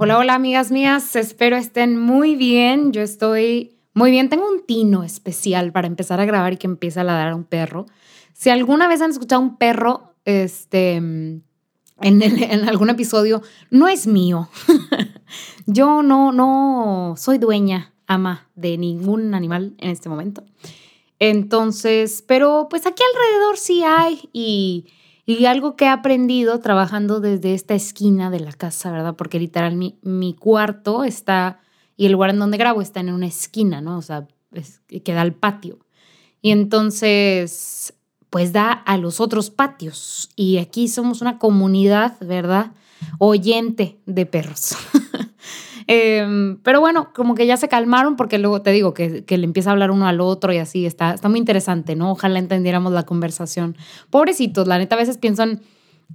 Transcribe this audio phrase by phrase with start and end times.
[0.00, 2.92] Hola, hola amigas mías, espero estén muy bien.
[2.92, 4.28] Yo estoy muy bien.
[4.28, 7.86] Tengo un tino especial para empezar a grabar y que empiece a ladrar un perro.
[8.32, 11.42] Si alguna vez han escuchado un perro este, en,
[12.00, 14.48] en algún episodio, no es mío.
[15.66, 20.44] Yo no, no soy dueña, ama de ningún animal en este momento.
[21.18, 24.86] Entonces, pero pues aquí alrededor sí hay y
[25.28, 29.14] y algo que he aprendido trabajando desde esta esquina de la casa, ¿verdad?
[29.14, 31.60] Porque literal mi, mi cuarto está,
[31.98, 33.98] y el lugar en donde grabo está en una esquina, ¿no?
[33.98, 34.26] O sea,
[35.04, 35.80] queda al patio.
[36.40, 37.92] Y entonces,
[38.30, 40.30] pues da a los otros patios.
[40.34, 42.72] Y aquí somos una comunidad, ¿verdad?
[43.18, 44.76] Oyente de perros.
[45.90, 49.70] Em, pero bueno, como que ya se calmaron porque luego te digo que, le empieza
[49.70, 52.10] a hablar uno al otro y así está, está muy interesante, ¿no?
[52.12, 53.74] Ojalá entendiéramos la conversación.
[54.10, 55.62] Pobrecitos, la neta, a veces piensan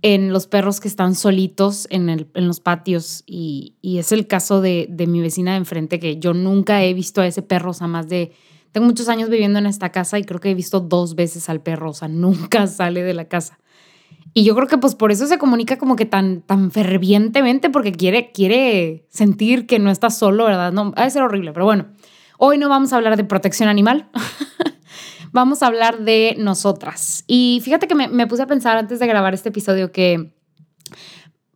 [0.04, 4.62] en los perros que están solitos en, el, en los patios y, es el caso
[4.62, 7.74] de, de, mi vecina de enfrente que yo nunca he visto a ese perro, o
[7.74, 8.32] sea, más de...
[8.72, 11.62] Tengo muchos años viviendo en esta casa y creo que he visto dos veces al
[11.62, 13.58] perro, o sea, nunca sale de la casa.
[14.34, 17.92] Y yo creo que pues por eso se comunica como que tan, tan fervientemente, porque
[17.92, 20.72] quiere, quiere sentir que no está solo, ¿verdad?
[20.72, 21.88] No, ha de ser horrible, pero bueno,
[22.40, 24.10] hoy no vamos a hablar de protección animal,
[25.32, 27.24] vamos a hablar de nosotras.
[27.28, 30.34] Y fíjate que me, me puse a pensar antes de grabar este episodio que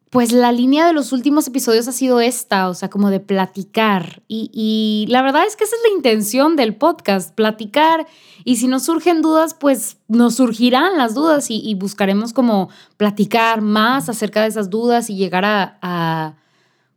[0.09, 4.21] pues la línea de los últimos episodios ha sido esta, o sea, como de platicar.
[4.29, 8.07] Y, la verdad es que esa es la intención del podcast, platicar.
[8.45, 14.07] Y si nos surgen dudas, pues nos surgirán las dudas y, buscaremos como platicar más
[14.07, 16.37] acerca de esas dudas y llegar a,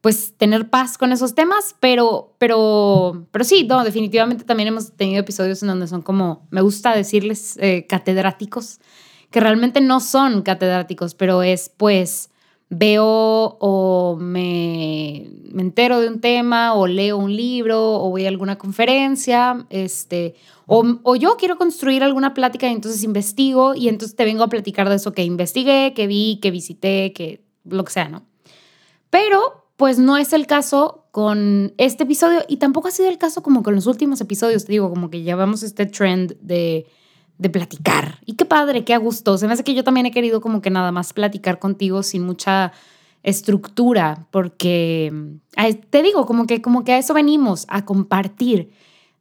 [0.00, 5.20] pues tener paz con esos temas, pero, pero, pero sí, no, definitivamente también hemos tenido
[5.20, 8.80] episodios en donde son como, me gusta decirles, eh, catedráticos,
[9.30, 12.30] que realmente no son catedráticos, pero es pues
[12.70, 18.56] veo o me, entero de un tema o leo un libro o voy a alguna
[18.56, 20.36] conferencia, este,
[20.66, 24.88] o, yo quiero construir alguna plática y entonces investigo y entonces te vengo a platicar
[24.88, 28.22] de eso que investigué, que vi, que visité, que lo que sea, ¿no?
[29.10, 33.42] Pero pues no es el caso con este episodio y tampoco ha sido el caso
[33.42, 36.86] como con los últimos episodios, te digo, como que llevamos este trend de
[37.40, 38.18] de platicar.
[38.26, 39.38] Y qué padre, qué a gusto.
[39.38, 42.22] Se me hace que yo también he querido como que nada más platicar contigo sin
[42.22, 42.72] mucha
[43.22, 45.12] estructura, porque
[45.88, 48.72] te digo, como que, como que a eso venimos, a compartir.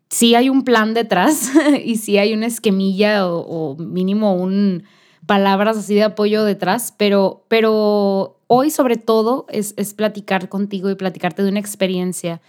[0.09, 1.52] Si hay un plan detrás
[1.85, 4.84] y si hay una esquemilla o, mínimo un
[5.25, 10.96] palabras así de apoyo detrás, pero, pero hoy sobre todo es, es platicar contigo y
[10.96, 12.41] platicarte de una experiencia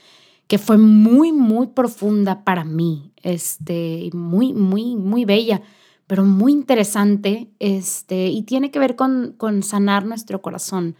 [0.50, 5.62] que fue muy, muy profunda para mí, este, muy, muy, muy bella,
[6.08, 10.96] pero muy interesante, este, y tiene que ver con, con sanar nuestro corazón.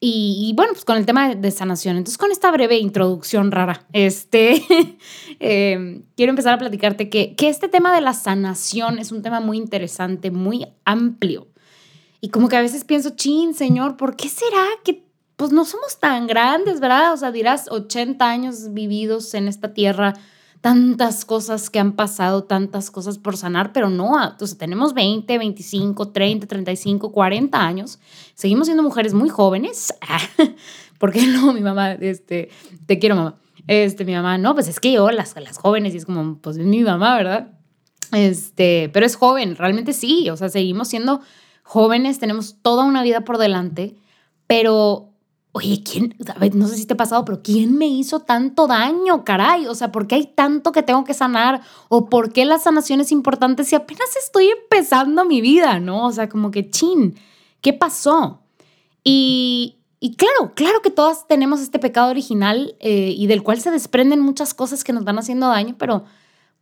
[0.00, 1.98] Y, bueno, pues con el tema de, sanación.
[1.98, 4.64] Entonces, con esta breve introducción rara, este,
[5.38, 9.40] em, quiero empezar a platicarte que, que este tema de la sanación es un tema
[9.40, 11.48] muy interesante, muy amplio.
[12.22, 15.05] Y como que a veces pienso, chin, Señor, ¿por qué será que
[15.36, 17.12] pues no somos tan grandes, ¿verdad?
[17.12, 20.14] O sea, dirás 80 años vividos en esta tierra,
[20.62, 26.08] tantas cosas que han pasado, tantas cosas por sanar, pero no, entonces tenemos 20, 25,
[26.08, 27.98] 30, 35, 40 años,
[28.34, 29.94] seguimos siendo mujeres muy jóvenes.
[30.98, 31.52] ¿Por qué no?
[31.52, 32.48] Mi mamá, este,
[32.86, 33.36] te quiero mamá.
[33.66, 36.56] Este, mi mamá, no, pues es que yo, las, las jóvenes, y es como, pues
[36.56, 37.48] es mi mamá, ¿verdad?
[38.12, 41.20] Este, pero es joven, realmente sí, o sea, seguimos siendo
[41.64, 43.96] jóvenes, tenemos toda una vida por delante,
[44.46, 45.15] pero
[45.56, 46.14] oye, ¿quién?
[46.52, 49.66] no sé si te ha pasado, pero ¿quién me hizo tanto daño, caray?
[49.66, 51.62] O sea, ¿por qué hay tanto que tengo que sanar?
[51.88, 56.06] ¿O por qué la sanación es importante si apenas estoy empezando mi vida, no?
[56.06, 57.14] O sea, como que, chin,
[57.62, 58.42] ¿qué pasó?
[59.02, 63.70] Y, y claro, claro que todas tenemos este pecado original eh, y del cual se
[63.70, 66.04] desprenden muchas cosas que nos van haciendo daño, pero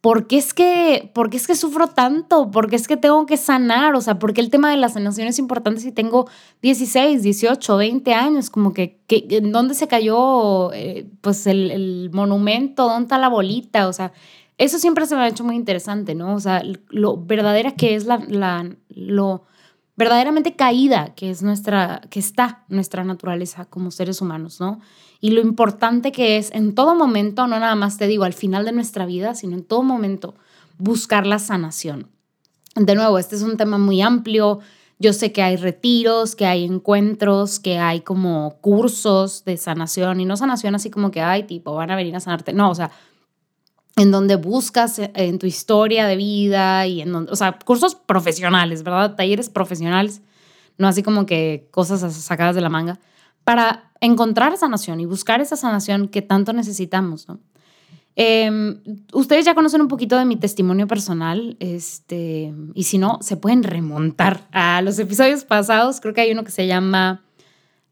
[0.04, 2.50] ¿por qué es que, por es que sufro tanto?
[2.50, 3.94] ¿Por qué es que tengo que sanar?
[3.94, 6.28] O sea, ¿por qué el tema de la sanación es importante si tengo
[6.60, 8.50] 16, 18, 20 años?
[8.50, 12.84] Como que, ¿en dónde se cayó eh, pues el, monumento?
[12.84, 13.88] ¿Dónde está la bolita?
[13.88, 14.12] O sea,
[14.58, 16.34] eso siempre se me ha hecho muy interesante, ¿no?
[16.34, 19.44] O sea, lo verdadera que es la, la, lo
[19.96, 24.80] verdaderamente caída que es nuestra, que está nuestra naturaleza como seres humanos, ¿no?
[25.20, 28.64] Y lo importante que es en todo momento, no nada más te digo al final
[28.64, 30.34] de nuestra vida, sino en todo momento
[30.78, 32.08] buscar la sanación.
[32.74, 34.58] De nuevo, este es un tema muy amplio.
[34.98, 40.24] Yo sé que hay retiros, que hay encuentros, que hay como cursos de sanación y
[40.24, 42.52] no sanación así como que hay, tipo, van a venir a sanarte.
[42.52, 42.90] No, o sea,
[43.96, 47.94] en donde buscas eh, en tu historia de vida y en donde, o sea, cursos
[47.94, 49.14] profesionales, ¿verdad?
[49.16, 50.22] Talleres profesionales,
[50.78, 52.98] no así como que cosas sacadas de la manga,
[53.44, 57.40] para encontrar sanación y buscar esa sanación que tanto necesitamos, ¿no?
[58.16, 58.80] Em,
[59.12, 63.64] ustedes ya conocen un poquito de mi testimonio personal, este, y si no, se pueden
[63.64, 66.00] remontar a los episodios pasados.
[66.00, 67.24] Creo que hay uno que se llama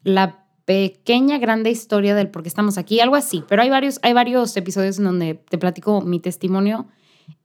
[0.04, 3.44] La pequeña, grande historia del por qué estamos aquí, algo así.
[3.48, 6.86] Pero hay varios, hay varios episodios en donde te platico mi testimonio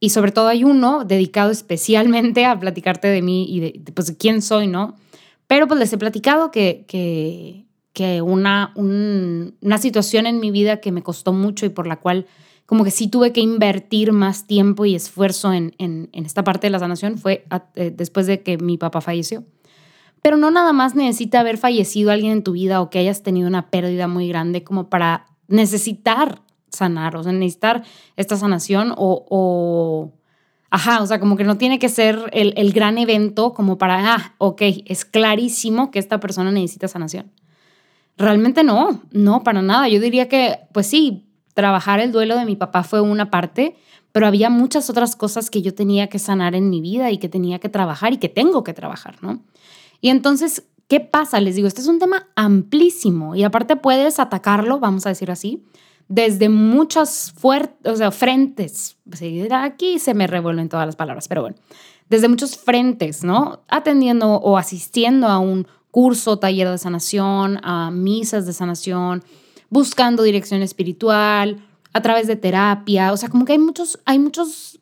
[0.00, 4.42] y sobre todo hay uno dedicado especialmente a platicarte de mí y de, pues, quién
[4.42, 4.96] soy, ¿no?
[5.46, 10.92] Pero pues les he platicado que, que, que una, una situación en mi vida que
[10.92, 12.26] me costó mucho y por la cual
[12.68, 16.70] como que sí tuve que invertir más tiempo y esfuerzo en, en, esta parte de
[16.70, 19.42] la sanación fue eh, después de que mi papá falleció.
[20.28, 23.48] Pero no nada más necesita haber fallecido alguien en tu vida o que hayas tenido
[23.48, 27.82] una pérdida muy grande como para necesitar sanar, o sea, necesitar
[28.14, 30.12] esta sanación o, o
[30.68, 34.16] ajá, o sea, como que no tiene que ser el, el, gran evento como para,
[34.16, 37.32] ah, ok, es clarísimo que esta persona necesita sanación.
[38.18, 39.88] Realmente no, no, para nada.
[39.88, 43.76] Yo diría que, pues sí, trabajar el duelo de mi papá fue una parte,
[44.12, 47.30] pero había muchas otras cosas que yo tenía que sanar en mi vida y que
[47.30, 49.40] tenía que trabajar y que tengo que trabajar, ¿no?
[50.00, 51.40] Y entonces, ¿qué pasa?
[51.40, 55.64] Les digo, este es un tema amplísimo y aparte puedes atacarlo, vamos a decir así,
[56.08, 58.96] desde muchas o sea, frentes.
[59.50, 61.56] Aquí se me revuelven todas las palabras, pero bueno,
[62.08, 63.60] desde muchos frentes, ¿no?
[63.68, 69.22] Atendiendo o asistiendo a un curso, taller de sanación, a misas de sanación,
[69.70, 71.62] buscando dirección espiritual,
[71.92, 74.80] a través de terapia, o sea, como que hay muchos, hay muchos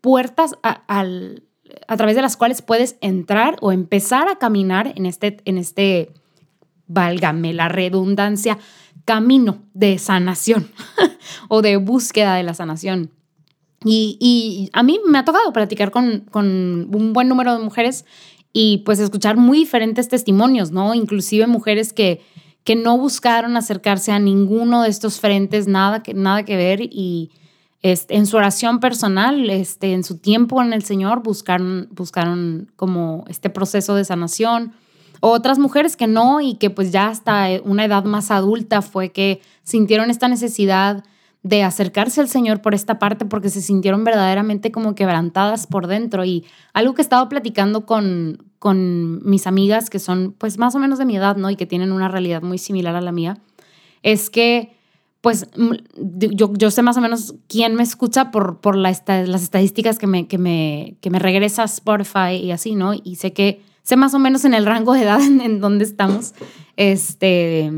[0.00, 1.42] puertas al,
[1.88, 6.10] a través de las cuales puedes entrar o empezar a caminar en este, en este,
[6.86, 8.58] válgame la redundancia,
[9.04, 10.68] camino de sanación
[11.48, 13.10] o de búsqueda de la sanación.
[13.84, 18.06] Y, y, a mí me ha tocado platicar con, con un buen número de mujeres
[18.52, 20.94] y pues escuchar muy diferentes testimonios, ¿no?
[20.94, 22.22] Inclusive mujeres que,
[22.64, 27.30] que no buscaron acercarse a ninguno de estos frentes, nada que, nada que ver y
[27.84, 33.26] este, en su oración personal, este, en su tiempo en el Señor, buscaron, buscaron como
[33.28, 34.72] este proceso de sanación.
[35.20, 39.42] Otras mujeres que no y que pues ya hasta una edad más adulta fue que
[39.64, 41.04] sintieron esta necesidad
[41.42, 46.24] de acercarse al Señor por esta parte porque se sintieron verdaderamente como quebrantadas por dentro.
[46.24, 50.78] Y algo que he estado platicando con, con mis amigas que son pues más o
[50.78, 51.50] menos de mi edad, ¿no?
[51.50, 53.36] Y que tienen una realidad muy similar a la mía,
[54.02, 54.74] es que
[55.24, 60.06] pues yo, sé más o menos quién me escucha por, por la, las estadísticas que
[60.06, 62.92] me, que, me, que me regresa Spotify y así, ¿no?
[62.92, 65.86] Y sé que sé más o menos en el rango de edad en, en donde
[65.86, 66.34] estamos.
[66.76, 67.72] Este,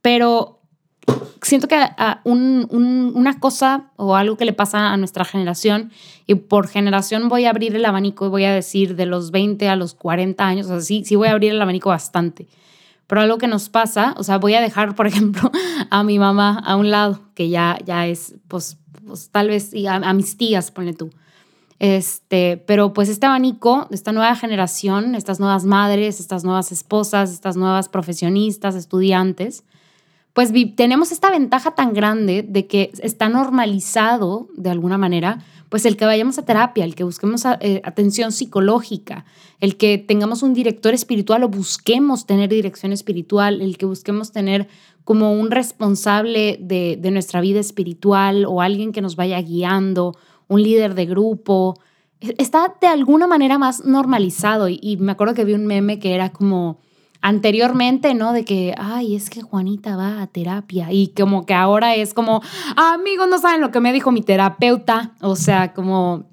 [0.00, 0.60] pero
[1.42, 1.76] siento que
[2.22, 5.90] un, un, una cosa o algo que le pasa a nuestra generación,
[6.28, 9.68] y por generación voy a abrir el abanico y voy a decir de los 20
[9.68, 12.46] a los 40 años, o sea, sí voy a abrir el abanico bastante
[13.06, 15.50] pero algo que nos pasa, o sea, voy a dejar, por ejemplo,
[15.90, 19.86] a mi mamá a un lado, que ya, ya es, pues, pues tal vez, y
[19.86, 21.10] a, mis tías, ponle tú.
[21.78, 27.56] Este, pero pues este abanico, esta nueva generación, estas nuevas madres, estas nuevas esposas, estas
[27.56, 29.62] nuevas profesionistas, estudiantes,
[30.36, 35.38] pues tenemos esta ventaja tan grande de que está normalizado de alguna manera
[35.70, 39.24] pues el que vayamos a terapia, el que busquemos eh, atención psicológica,
[39.60, 44.68] el que tengamos un director espiritual o busquemos tener dirección espiritual, el que busquemos tener
[45.04, 50.12] como un responsable de, nuestra vida espiritual o alguien que nos vaya guiando,
[50.48, 51.80] un líder de grupo,
[52.20, 54.68] e, está de alguna manera más normalizado.
[54.68, 56.78] y me acuerdo que vi un meme que era como
[57.26, 58.32] anteriormente, ¿no?
[58.32, 62.40] De que, ay, es que Juanita va a terapia y como que ahora es como,
[62.76, 66.26] amigos, no saben lo que me dijo mi terapeuta, o sea, como,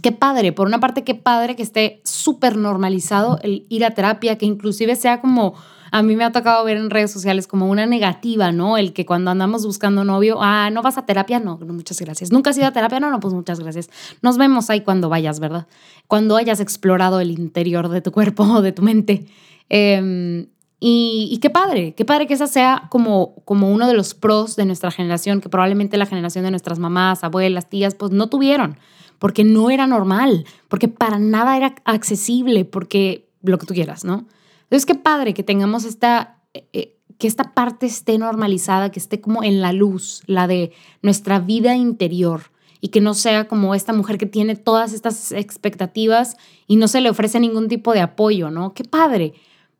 [0.00, 4.38] qué padre, por una parte, qué padre que esté súper normalizado el ir a terapia,
[4.38, 5.52] que inclusive sea como...
[5.94, 8.78] A mí me ha tocado ver en redes sociales como una negativa, ¿no?
[8.78, 11.38] El que cuando andamos buscando novio, ah, ¿no vas a terapia?
[11.38, 12.32] No, no, muchas gracias.
[12.32, 12.98] ¿Nunca has ido a terapia?
[12.98, 13.90] No, no, pues muchas gracias.
[14.22, 15.66] Nos vemos ahí cuando vayas, ¿verdad?
[16.06, 19.26] Cuando hayas explorado el interior de tu cuerpo o de tu mente.
[19.74, 20.48] Em,
[20.80, 24.66] y, qué padre, qué padre que esa sea como, como uno de los pros de
[24.66, 28.76] nuestra generación, que probablemente la generación de nuestras mamás, abuelas, tías, pues no tuvieron,
[29.18, 34.26] porque no era normal, porque para nada era accesible, porque lo que tú quieras, ¿no?
[34.64, 39.22] Entonces, qué padre que tengamos esta, eh, eh, que esta parte esté normalizada, que esté
[39.22, 42.50] como en la luz, la de nuestra vida interior
[42.82, 46.36] y que no sea como esta mujer que tiene todas estas expectativas
[46.66, 48.74] y no se le ofrece ningún tipo de apoyo, ¿no?
[48.74, 49.32] Qué padre.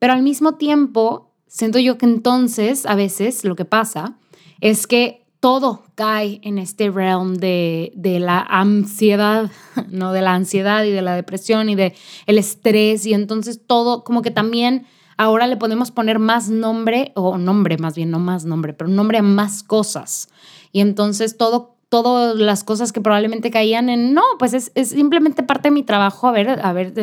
[0.03, 4.19] Pero al mismo tiempo, siento yo que entonces a veces lo que pasa
[4.61, 9.49] es que todo cae en este realm de, de, la ansiedad,
[9.91, 10.13] ¿no?
[10.13, 11.95] De la ansiedad y de la depresión y de
[12.27, 17.39] el estrés y entonces todo como que también ahora le podemos poner más nombre, o
[17.39, 20.31] nombre más bien, no más nombre, pero nombre a más cosas.
[20.73, 25.43] Y entonces todo todas las cosas que probablemente caían en, no, pues es, es simplemente
[25.43, 26.95] parte de mi trabajo, a ver, a ver,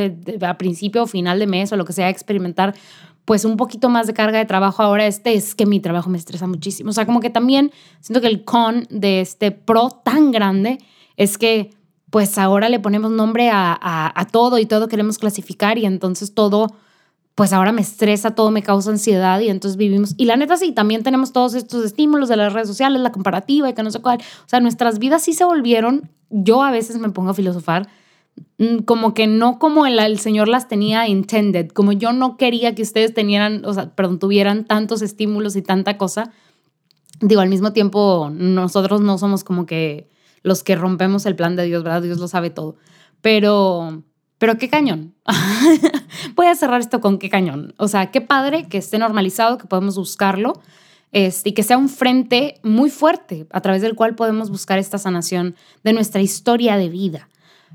[0.41, 2.74] a principio o final de mes o lo que sea, experimentar
[3.24, 6.17] pues un poquito más de carga de trabajo ahora este es que mi trabajo me
[6.17, 6.89] estresa muchísimo.
[6.89, 10.79] O sea, como que también siento que el con de este pro tan grande
[11.17, 11.69] es que
[12.10, 16.34] pues ahora le ponemos nombre a, a, a todo y todo queremos clasificar y entonces
[16.34, 16.74] todo
[17.39, 20.13] pues ahora me estresa, todo me causa ansiedad y entonces vivimos.
[20.17, 23.69] Y la neta sí, también tenemos todos estos estímulos de las redes sociales, la comparativa
[23.69, 24.17] y que no sé cuál.
[24.17, 27.88] O sea, nuestras vidas sí se volvieron, yo a veces me pongo a filosofar,
[28.58, 32.81] mm, como que no como el, Señor las tenía intended, como yo no quería que
[32.81, 36.34] ustedes tenieran, o sea, perdón, tuvieran tantos estímulos y tanta cosa.
[37.22, 40.10] Digo, al mismo tiempo, nosotros no somos como que
[40.43, 42.01] los que rompemos el plan de Dios, ¿verdad?
[42.01, 42.75] Dios lo sabe todo.
[43.22, 44.03] Pero
[44.39, 45.13] pero qué cañón.
[46.36, 47.74] Voy a cerrar esto con qué cañón.
[47.77, 50.62] O sea, qué padre que esté normalizado, que podemos buscarlo
[51.12, 54.98] este, y que sea un frente muy fuerte a través del cual podemos buscar esta
[54.98, 57.29] sanación de nuestra historia de vida.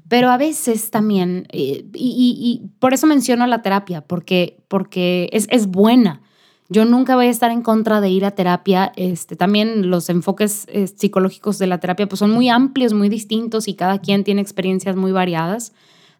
[0.08, 5.66] Pero a veces también, eh, y, por eso menciono la terapia, porque, porque es, es
[5.66, 6.22] buena.
[6.70, 8.92] Yo nunca voy a estar en contra de ir a terapia.
[8.96, 13.68] Este, también los enfoques eh, psicológicos de la terapia pues son muy amplios, muy distintos
[13.68, 15.72] y cada quien tiene experiencias muy variadas.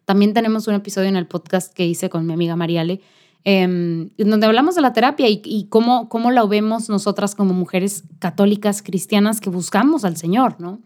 [0.05, 3.01] También tenemos un episodio en el podcast que hice con mi amiga Mariale,
[3.43, 8.81] eh, donde hablamos de la terapia y, cómo, cómo la vemos nosotras como mujeres católicas
[8.81, 10.79] cristianas que buscamos al Señor, ¿no?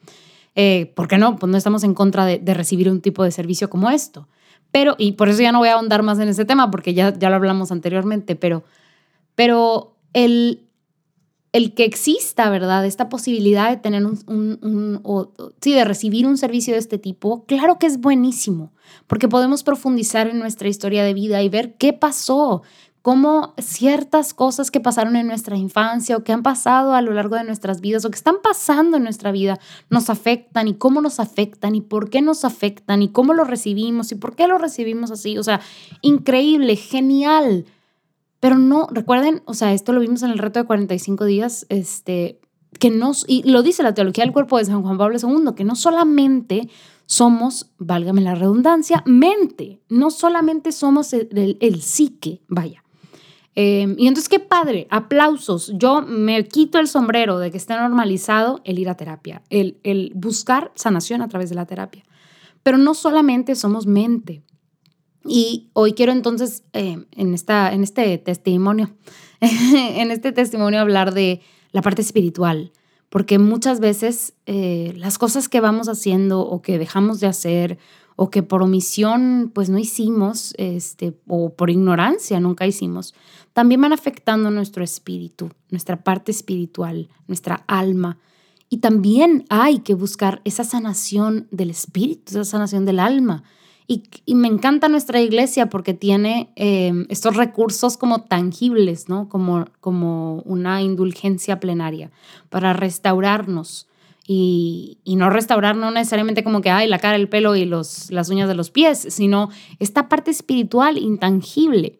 [0.55, 1.37] Eh, ¿Por qué no?
[1.37, 4.27] Pues no estamos en contra de, recibir un tipo de servicio como esto.
[4.71, 7.17] Pero, y por eso ya no voy a ahondar más en ese tema, porque ya,
[7.17, 8.63] ya lo hablamos anteriormente, pero,
[9.35, 10.68] pero el,
[11.51, 12.85] el que exista, ¿verdad?
[12.85, 15.29] Esta posibilidad de tener un, un,
[15.61, 18.71] sí, de recibir un servicio de este tipo, claro que es buenísimo,
[19.07, 22.61] porque podemos profundizar en nuestra historia de vida y ver qué pasó,
[23.01, 27.35] cómo ciertas cosas que pasaron en nuestra infancia o que han pasado a lo largo
[27.35, 29.57] de nuestras vidas o que están pasando en nuestra vida
[29.89, 34.11] nos afectan y cómo nos afectan y por qué nos afectan y cómo lo recibimos
[34.11, 35.37] y por qué lo recibimos así.
[35.37, 35.61] O sea,
[36.01, 37.65] increíble, genial
[38.39, 42.39] pero no, recuerden, o sea, esto lo vimos en el reto de 45 días, este,
[42.79, 45.63] que nos, y lo dice la teología del cuerpo de San Juan Pablo II, que
[45.63, 46.69] no solamente
[47.05, 52.83] somos, válgame la redundancia, mente, no solamente somos el, psique, vaya.
[53.55, 55.73] Em, y entonces, qué padre, aplausos.
[55.75, 60.13] Yo me quito el sombrero de que esté normalizado el ir a terapia, el, el
[60.15, 62.03] buscar sanación a través de la terapia.
[62.63, 64.43] Pero no solamente somos mente,
[65.29, 68.89] y hoy quiero entonces, eh, en, esta, en este testimonio,
[69.39, 72.71] en este testimonio hablar de la parte espiritual,
[73.09, 77.77] porque muchas veces eh, las cosas que vamos haciendo o que dejamos de hacer
[78.15, 83.13] o que por omisión pues no hicimos, este, o por ignorancia nunca hicimos,
[83.53, 88.17] también van afectando nuestro espíritu, nuestra parte espiritual, nuestra alma.
[88.67, 93.43] Y también hay que buscar esa sanación del espíritu, esa sanación del alma,
[93.91, 99.27] y, me encanta nuestra iglesia porque tiene em, estos recursos como tangibles, ¿no?
[99.29, 102.11] Como, como una indulgencia plenaria
[102.49, 103.87] para restaurarnos.
[104.27, 108.11] Y, y, no restaurar no necesariamente como que, hay la cara, el pelo y los,
[108.11, 111.97] las uñas de los pies, sino esta parte espiritual intangible.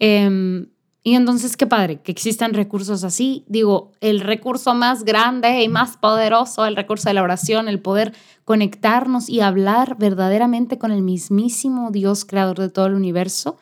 [0.00, 0.66] Eh,
[1.04, 3.44] y entonces, qué padre que existan recursos así.
[3.46, 8.12] Digo, el recurso más grande y más poderoso, el recurso de la oración, el poder
[8.44, 13.58] conectarnos y hablar verdaderamente con el mismísimo Dios creador de todo el universo,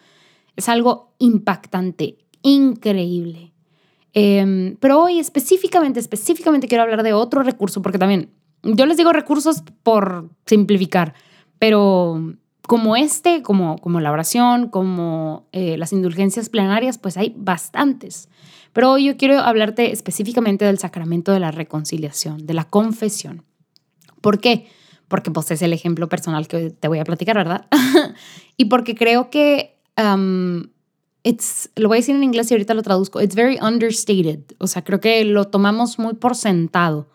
[0.57, 3.53] es algo impactante, increíble.
[4.15, 8.31] Em, pero hoy específicamente, específicamente quiero hablar de otro recurso, porque también
[8.63, 11.15] yo les digo recursos por simplificar,
[11.59, 12.35] pero
[12.67, 18.29] como este, como, como la oración, como eh, las indulgencias plenarias, pues hay bastantes.
[18.73, 23.45] Pero hoy yo quiero hablarte específicamente del sacramento de la reconciliación, de la confesión.
[24.21, 24.67] ¿Por qué?
[25.09, 27.67] Porque pues es el ejemplo personal que te voy a platicar, ¿verdad?
[28.57, 30.65] y porque creo que, um,
[31.23, 34.41] it's, lo voy a decir en inglés y ahorita lo traduzco, it's very understated.
[34.59, 37.09] O sea, creo que lo tomamos muy por sentado.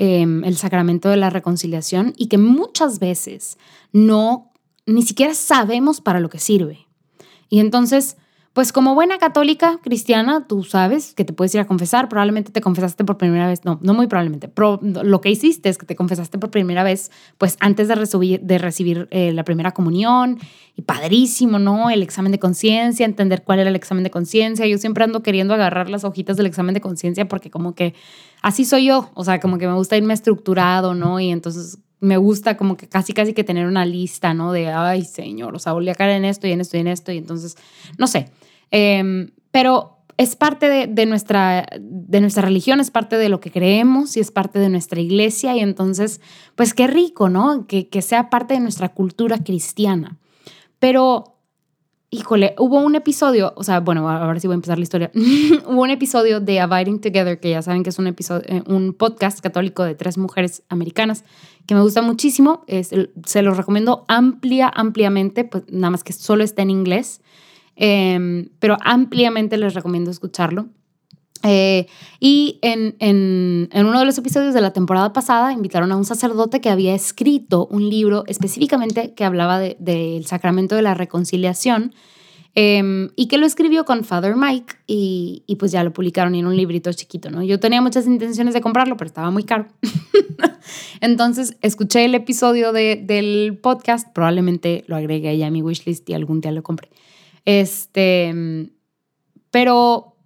[0.00, 3.58] Em, el sacramento de la reconciliación y que muchas veces
[3.92, 4.52] no
[4.88, 6.86] ni siquiera sabemos para lo que sirve.
[7.48, 8.16] Y entonces
[8.58, 12.60] pues como buena católica cristiana, tú sabes que te puedes ir a confesar, probablemente te
[12.60, 14.50] confesaste por primera vez, no, no muy probablemente,
[14.82, 18.58] lo que hiciste es que te confesaste por primera vez, pues antes de recibir, de
[18.58, 20.40] recibir eh, la primera comunión,
[20.74, 21.90] y padrísimo, ¿no?
[21.90, 24.64] El examen de conciencia, entender cuál era el examen de conciencia.
[24.66, 27.94] Yo siempre ando queriendo agarrar las hojitas del examen de conciencia porque como que
[28.42, 31.18] así soy yo, o sea, como que me gusta irme estructurado, ¿no?
[31.18, 34.52] Y entonces me gusta como que casi casi que tener una lista, ¿no?
[34.52, 36.86] De, ay, señor, o sea, volví a caer en esto y en esto y en
[36.88, 37.56] esto, y entonces,
[37.98, 38.30] no sé.
[38.70, 44.16] Em, pero es parte de, nuestra, de nuestra religión, es parte de lo que creemos
[44.16, 45.56] y es parte de nuestra iglesia.
[45.56, 46.20] Y entonces,
[46.56, 47.68] pues qué rico, ¿no?
[47.68, 50.18] Que, que sea parte de nuestra cultura cristiana.
[50.80, 51.38] Pero,
[52.10, 55.12] híjole, hubo un episodio, o sea, bueno, a ver si voy a empezar la historia.
[55.14, 58.94] hubo un episodio de Abiding Together, que ya saben que es un, episodio, eh, un
[58.94, 61.22] podcast católico de tres mujeres americanas,
[61.68, 62.64] que me gusta muchísimo.
[62.66, 67.20] se los recomiendo amplia, ampliamente, pues nada más que solo está en inglés.
[67.76, 70.68] Em, pero ampliamente les recomiendo escucharlo.
[71.42, 71.86] Eh,
[72.20, 76.06] y en, en, en, uno de los episodios de la temporada pasada invitaron a un
[76.06, 81.92] sacerdote que había escrito un libro específicamente que hablaba del de, sacramento de la reconciliación
[82.54, 86.46] em, y que lo escribió con Father Mike y, y, pues ya lo publicaron en
[86.46, 87.42] un librito chiquito, ¿no?
[87.42, 89.68] Yo tenía muchas intenciones de comprarlo, pero estaba muy caro.
[91.00, 96.40] Entonces escuché el episodio de, del podcast, probablemente lo agregué a mi wishlist y algún
[96.40, 96.90] día lo compré.
[97.44, 98.70] Este,
[99.50, 100.16] pero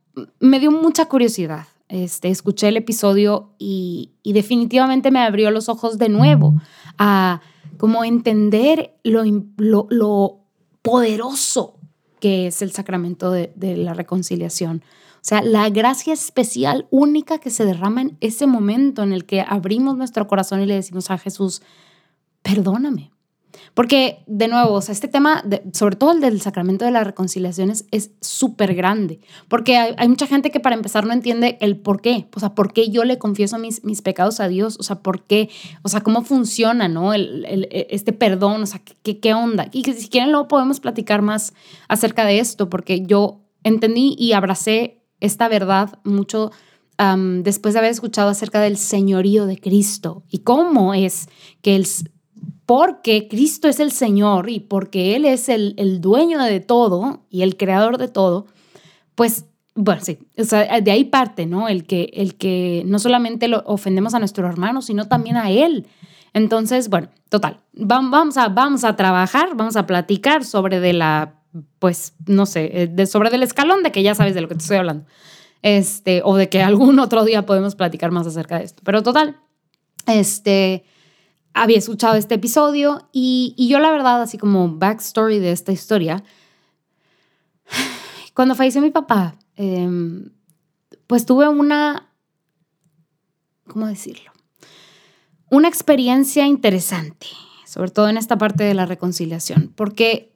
[0.40, 1.66] me dio mucha curiosidad.
[1.88, 6.54] Este, escuché el episodio y, definitivamente me abrió los ojos de nuevo
[6.96, 7.42] a
[7.76, 9.24] como entender lo,
[9.56, 10.38] lo,
[10.80, 11.78] poderoso
[12.22, 14.84] que es el sacramento de, de la reconciliación.
[15.16, 19.40] O sea, la gracia especial, única que se derrama en ese momento en el que
[19.40, 21.62] abrimos nuestro corazón y le decimos a Jesús,
[22.42, 23.10] perdóname,
[23.74, 27.86] porque, de nuevo, o sea, este tema, sobre todo el del sacramento de las reconciliaciones,
[27.90, 29.20] es súper grande.
[29.48, 32.28] Porque hay, mucha gente que para empezar no entiende el por qué.
[32.34, 34.76] O sea, por qué yo le confieso mis, mis pecados a Dios.
[34.78, 35.48] O sea, por qué.
[35.82, 37.14] O sea, cómo funciona, ¿no?
[37.14, 38.62] El, el, este perdón.
[38.62, 39.68] O sea, ¿qué, qué onda?
[39.72, 41.54] Y que si quieren luego podemos platicar más
[41.88, 42.68] acerca de esto.
[42.68, 46.50] Porque yo entendí y abracé esta verdad mucho
[47.42, 51.28] después de haber escuchado acerca del señorío de Cristo y cómo es
[51.60, 51.86] que el
[52.66, 57.56] porque Cristo es el Señor y porque Él es el, dueño de todo y el
[57.56, 58.46] creador de todo,
[59.14, 61.68] pues, bueno, sí, o sea, de ahí parte, ¿no?
[61.68, 65.86] El que, el que no solamente lo ofendemos a nuestro hermano, sino también a Él.
[66.34, 71.40] Entonces, bueno, total, vamos a, vamos a trabajar, vamos a platicar sobre de la,
[71.78, 74.54] pues, no sé, eh, de, sobre del escalón de que ya sabes de lo que
[74.54, 75.04] te estoy hablando.
[75.62, 78.82] Este, o de que algún otro día podemos platicar más acerca de esto.
[78.84, 79.36] Pero total,
[80.06, 80.84] este,
[81.54, 86.22] había escuchado este episodio y, yo la verdad, así como backstory de esta historia,
[88.34, 90.30] cuando falleció mi papá, em,
[91.06, 92.08] pues tuve una,
[93.66, 94.32] ¿cómo decirlo?
[95.50, 97.26] Una experiencia interesante,
[97.66, 100.32] sobre todo en esta parte de la reconciliación, porque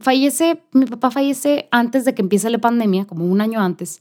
[0.00, 4.00] fallece, mi papá fallece antes de que empiece la pandemia, como un año antes,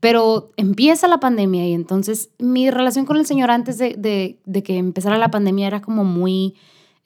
[0.00, 5.18] pero empieza la pandemia y entonces mi relación con el Señor antes de, que empezara
[5.18, 6.54] la pandemia era como muy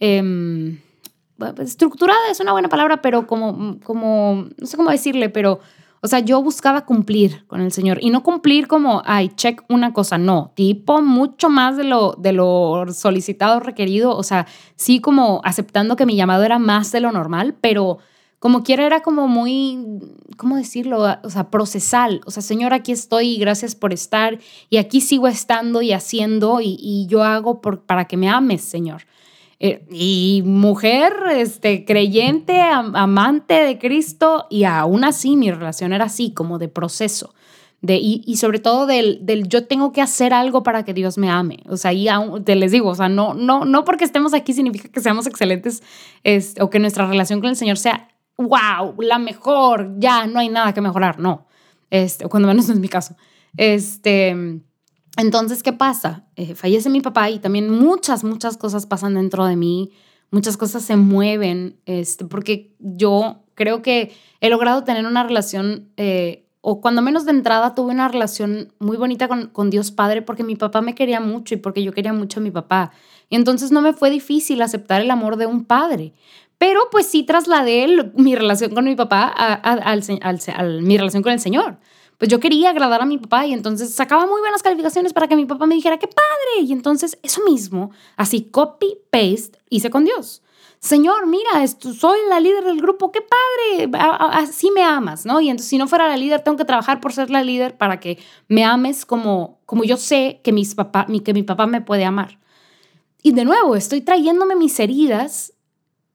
[0.01, 0.79] em,
[1.59, 5.61] estructurada, es una buena palabra, pero como, como, no sé cómo decirle, pero,
[6.01, 9.93] o sea, yo buscaba cumplir con el Señor y no cumplir como, ay, check una
[9.93, 15.41] cosa, no, tipo mucho más de lo, de lo solicitado, requerido, o sea, sí como
[15.45, 17.99] aceptando que mi llamado era más de lo normal, pero
[18.41, 19.79] como quiera era como muy,
[20.39, 21.07] ¿cómo decirlo?
[21.23, 22.23] O sea, procesal.
[22.25, 24.39] O sea, Señor, aquí estoy y gracias por estar
[24.71, 29.03] y aquí sigo estando y haciendo y, yo hago por, para que me ames, Señor.
[29.59, 36.33] Eh, y mujer, este, creyente, amante de Cristo y aún así mi relación era así,
[36.33, 37.35] como de proceso.
[37.83, 41.29] De, y, sobre todo del, del, yo tengo que hacer algo para que Dios me
[41.29, 41.61] ame.
[41.67, 44.55] O sea, y aún, te les digo, o sea, no, no, no porque estemos aquí
[44.55, 45.83] significa que seamos excelentes
[46.25, 48.10] este, o que nuestra relación con el Señor sea
[48.49, 51.47] wow, la mejor, ya no hay nada que mejorar, no.
[51.91, 53.17] Este, cuando menos no es mi caso.
[53.57, 54.61] Este,
[55.17, 56.25] entonces, ¿qué pasa?
[56.37, 59.93] Eh, fallece mi papá y también muchas, muchas cosas pasan dentro de mí,
[60.31, 66.47] muchas cosas se mueven, este, porque yo creo que he logrado tener una relación, eh,
[66.63, 70.45] o cuando menos de entrada tuve una relación muy bonita con, con Dios Padre, porque
[70.45, 72.93] mi papá me quería mucho y porque yo quería mucho a mi papá.
[73.29, 76.13] Y entonces no me fue difícil aceptar el amor de un padre.
[76.61, 81.41] Pero pues sí trasladé mi relación con mi papá a, al, mi relación con el
[81.41, 81.79] Señor.
[82.19, 85.37] Pues yo quería agradar a mi papá y entonces sacaba muy buenas calificaciones para que
[85.37, 86.67] mi papá me dijera, qué padre.
[86.67, 90.43] Y entonces eso mismo, así copy, paste, hice con Dios.
[90.81, 95.41] Señor, mira, soy la líder del grupo, qué padre, así me amas, ¿no?
[95.41, 98.01] Y entonces si no fuera la líder, tengo que trabajar por ser la líder para
[98.01, 98.19] que
[98.49, 102.39] me ames como, como yo sé que, mis papá, que mi papá me puede amar.
[103.23, 105.55] Y de nuevo, estoy trayéndome mis heridas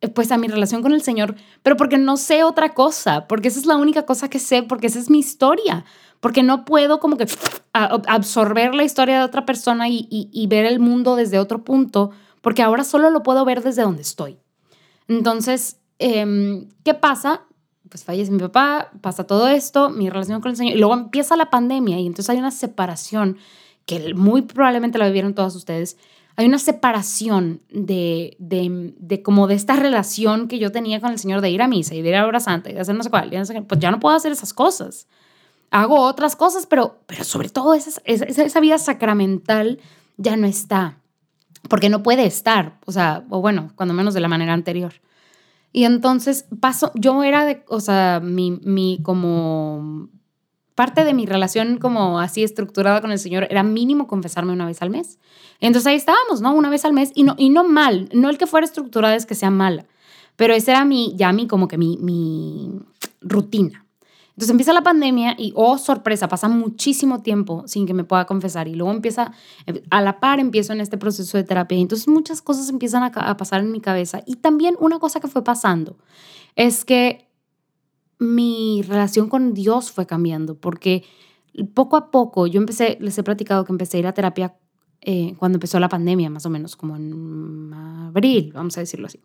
[0.07, 3.59] pues a mi relación con el Señor, pero porque no sé otra cosa, porque esa
[3.59, 5.85] es la única cosa que sé, porque esa es mi historia,
[6.19, 7.27] porque no puedo como que
[7.73, 12.83] absorber la historia de otra persona y, ver el mundo desde otro punto, porque ahora
[12.83, 14.37] solo lo puedo ver desde donde estoy.
[15.07, 17.41] Entonces, em, ¿qué pasa?
[17.89, 21.35] Pues fallece mi papá, pasa todo esto, mi relación con el Señor, y luego empieza
[21.35, 23.37] la pandemia y entonces hay una separación
[23.85, 25.97] que muy probablemente la vivieron todos ustedes.
[26.37, 31.19] Hay una separación de, de, de, como de esta relación que yo tenía con el
[31.19, 33.03] Señor de ir a misa y de ir a hora santa y de hacer no
[33.03, 33.31] sé cuál.
[33.67, 35.07] pues ya no puedo hacer esas cosas.
[35.71, 39.79] Hago otras cosas, pero, pero sobre todo esa, esa, esa vida sacramental
[40.17, 40.97] ya no está
[41.67, 44.93] porque no puede estar, o sea, o bueno, cuando menos de la manera anterior.
[45.71, 50.09] Y entonces paso, yo era de, o sea, mi, mi como
[50.75, 54.81] parte de mi relación como así estructurada con el Señor era mínimo confesarme una vez
[54.81, 55.17] al mes.
[55.61, 56.53] Entonces ahí estábamos, ¿no?
[56.53, 59.25] Una vez al mes y no, y no mal, no el que fuera estructurada es
[59.25, 59.85] que sea mala,
[60.35, 62.71] pero esa era mi, ya mi, como que mi, mi
[63.21, 63.85] rutina.
[64.35, 68.67] Entonces empieza la pandemia y, oh, sorpresa, pasa muchísimo tiempo sin que me pueda confesar
[68.67, 69.31] y luego empieza,
[69.89, 73.61] a la par empiezo en este proceso de terapia entonces muchas cosas empiezan a, pasar
[73.61, 74.23] en mi cabeza.
[74.25, 75.95] Y también una cosa que fue pasando
[76.57, 77.24] es que
[78.19, 81.03] mi relación con Dios fue cambiando porque
[81.73, 84.55] poco a poco yo empecé, les he platicado que empecé a ir a terapia
[85.01, 89.19] eh, cuando empezó la pandemia, más o menos como en abril, vamos a decirlo así.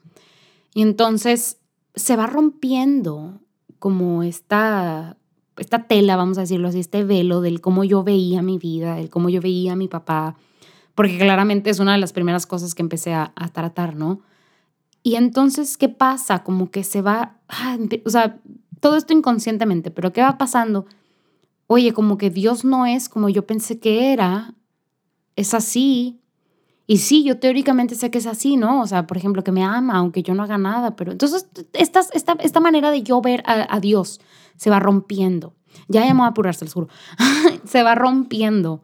[0.74, 1.58] Y entonces
[1.94, 3.40] se va rompiendo
[3.78, 5.16] como esta,
[5.56, 9.08] esta tela, vamos a decirlo así, este velo del cómo yo veía mi vida, del
[9.08, 10.36] cómo yo veía a mi papá,
[10.94, 14.20] porque claramente es una de las primeras cosas que empecé a, tratar, ¿no?
[15.02, 16.42] Y entonces, ¿qué pasa?
[16.42, 18.38] Como que se va, ah, o sea,
[18.80, 20.86] todo esto inconscientemente, pero ¿qué va pasando?
[21.66, 24.54] Oye, como que Dios no es como yo pensé que era,
[25.36, 26.20] es así,
[26.90, 28.80] y sí, yo teóricamente sé que es así, ¿no?
[28.80, 32.00] O sea, por ejemplo, que me ama, aunque yo no haga nada, pero entonces esta,
[32.12, 34.20] esta, esta manera de yo ver a, Dios
[34.56, 35.54] se va rompiendo.
[35.86, 36.88] Ya llamó a apurarse, el juro.
[37.64, 38.82] se va rompiendo.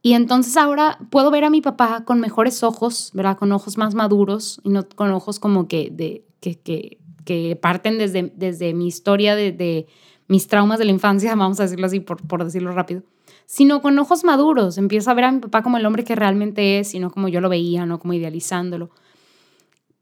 [0.00, 3.36] Y entonces ahora puedo ver a mi papá con mejores ojos, ¿verdad?
[3.36, 6.99] Con ojos más maduros y no con ojos como que, de, que, que,
[7.30, 9.86] que parten desde, desde mi historia, de, de,
[10.26, 13.02] mis traumas de la infancia, vamos a decirlo así, por, por decirlo rápido
[13.46, 14.78] sino con ojos maduros.
[14.78, 17.26] Empiezo a ver a mi papá como el hombre que realmente es y no como
[17.26, 18.90] yo lo veía, no como idealizándolo.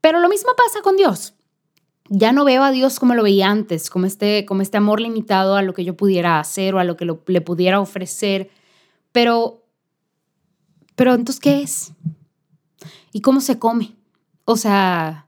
[0.01, 1.33] Pero lo mismo pasa con Dios.
[2.09, 5.55] Ya no veo a Dios como lo veía antes, como este, como este amor limitado
[5.55, 8.51] a lo que yo pudiera hacer o a lo que le pudiera ofrecer.
[9.11, 9.63] Pero,
[10.95, 11.93] pero entonces, ¿qué es?
[13.11, 13.95] ¿Y cómo se come?
[14.45, 15.25] O sea,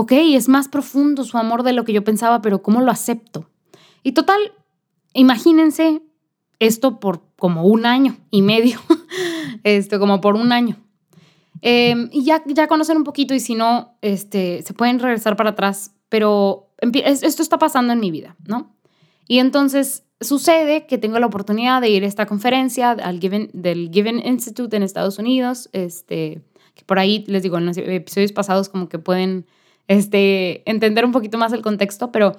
[0.00, 3.50] ok, es más profundo su amor de lo que yo pensaba, pero ¿cómo lo acepto?
[4.02, 4.40] Y total,
[5.12, 6.00] imagínense
[6.58, 8.80] esto por como un año y medio,
[9.64, 10.76] esto como por un año.
[11.60, 15.50] Em, y ya, ya conocen un poquito y si no, este, se pueden regresar para
[15.50, 18.74] atrás, pero esto está pasando en mi vida, ¿no?
[19.28, 23.90] Y entonces sucede que tengo la oportunidad de ir a esta conferencia al Given, del
[23.92, 26.40] Given Institute en Estados Unidos, este,
[26.74, 29.44] que por ahí les digo, en los episodios pasados como que pueden
[29.88, 32.36] este, entender un poquito más el contexto, pero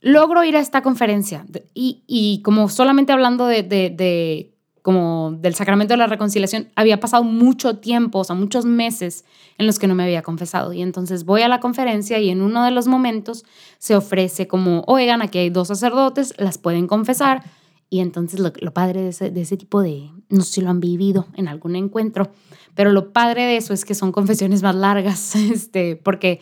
[0.00, 1.44] logro ir a esta conferencia
[1.74, 4.50] y, y como solamente hablando de, de,
[4.82, 9.24] como del sacramento de la reconciliación, había pasado mucho tiempo, o sea, muchos meses
[9.58, 10.72] en los que no me había confesado.
[10.72, 13.44] Y entonces voy a la conferencia y en uno de los momentos
[13.78, 17.42] se ofrece como, oigan, aquí hay dos sacerdotes, las pueden confesar.
[17.90, 20.70] Y entonces lo, lo padre de ese, de ese, tipo de, no sé si lo
[20.70, 22.30] han vivido en algún encuentro,
[22.74, 26.40] pero lo padre de eso es que son confesiones más largas, este, porque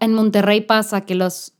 [0.00, 1.54] en Monterrey pasa que los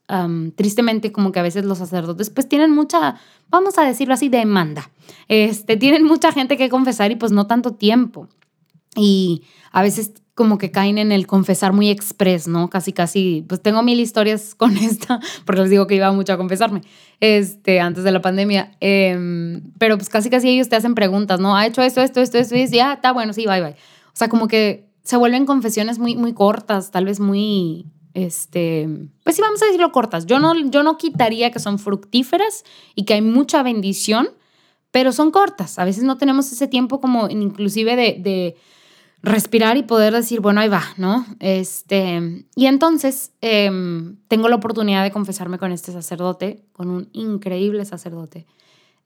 [0.57, 3.17] tristemente como que a veces los sacerdotes pues tienen mucha,
[3.49, 4.91] vamos a decirlo así, demanda.
[5.29, 8.29] Este, tienen mucha gente que confesar y pues no tanto tiempo.
[8.97, 12.71] Y a veces como que caen en el confesar muy express, ¿no?
[12.71, 16.39] Casi, casi, pues tengo mil historias con esta, porque les digo que iba mucho a
[16.39, 16.81] confesarme,
[17.21, 21.59] este, antes de la pandemia, em, pero pues casi, casi ellos te hacen preguntas, ¿no?
[21.59, 22.57] ¿Ha hecho esto, esto, esto, esto?
[22.57, 23.73] Y ya, está bueno, sí, bye, bye.
[23.73, 28.89] O sea, como que se vuelven confesiones muy, muy cortas, tal vez muy, este,
[29.23, 30.25] pues sí, vamos a decirlo cortas.
[30.25, 34.31] Yo no, yo no quitaría que son fructíferas y que hay mucha bendición,
[34.91, 35.79] pero son cortas.
[35.79, 38.57] A veces no tenemos ese tiempo como inclusive de, de
[39.23, 41.27] respirar y poder decir, bueno, ahí va, ¿no?
[41.41, 47.85] Este, y entonces em, tengo la oportunidad de confesarme con este sacerdote, con un increíble
[47.85, 48.47] sacerdote,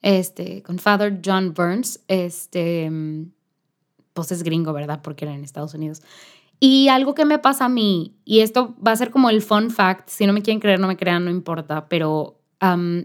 [0.03, 2.91] este, con Father John Burns, este,
[4.13, 5.01] pues es gringo, ¿verdad?
[5.03, 6.03] Porque era en Estados Unidos.
[6.61, 9.71] Y algo que me pasa a mí, y esto va a ser como el fun
[9.71, 12.39] fact, si no me quieren creer, no me crean, no importa, pero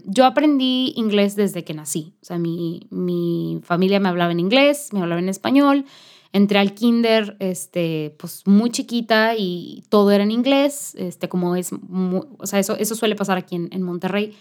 [0.04, 2.14] yo aprendí inglés desde que nací.
[2.22, 5.84] O sea, mi, mi, familia me hablaba en inglés, me hablaba en español.
[6.32, 11.70] Entré al kinder, este, pues muy chiquita y todo era en inglés, este, como es,
[11.72, 14.36] o sea, eso, eso suele pasar aquí en, en Monterrey.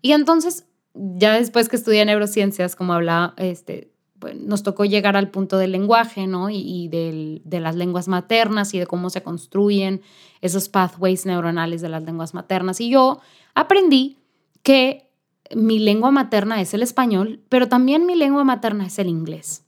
[0.00, 3.94] Y entonces, ya después que estudié neurociencias, como hablaba, este,
[4.24, 6.48] pues, nos tocó llegar al punto del lenguaje, ¿no?
[6.48, 10.00] Y, de las lenguas maternas y de cómo se construyen
[10.40, 12.80] esos pathways neuronales de las lenguas maternas.
[12.80, 13.20] Y yo
[13.54, 14.16] aprendí
[14.62, 15.10] que
[15.54, 19.63] mi lengua materna es el español, pero también mi lengua materna es el inglés.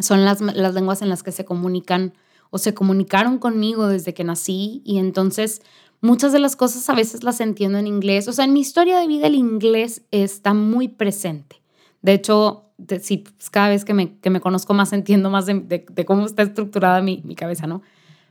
[0.00, 2.14] Son las, las lenguas en las que se comunican
[2.50, 5.62] o se comunicaron conmigo desde que nací y entonces
[6.00, 8.28] muchas de las cosas a veces las entiendo en inglés.
[8.28, 11.60] O sea, en mi historia de vida el inglés está muy presente.
[12.02, 16.04] De hecho, sí, pues, cada vez que me, que me conozco más entiendo más de,
[16.06, 17.82] cómo está estructurada mi, mi, cabeza, ¿no?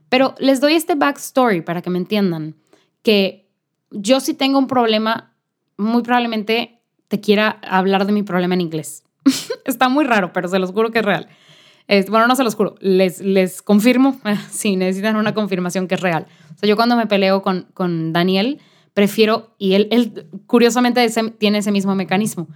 [0.10, 2.56] Pero les doy este backstory para que me entiendan
[3.04, 3.50] que
[3.92, 5.34] yo sí tengo un problema,
[5.78, 9.04] muy probablemente te quiera hablar de mi problema en inglés.
[9.66, 11.28] está muy raro, pero se los juro que es real.
[11.88, 14.20] Es, bueno, no se los juro, les, les confirmo,
[14.52, 16.28] si necesitan una confirmación que es real.
[16.56, 18.60] O sea, yo cuando me peleo con, con Daniel,
[18.94, 22.48] prefiero, y él, él curiosamente ese, tiene ese mismo mecanismo,